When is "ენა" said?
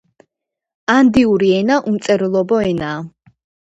1.61-1.79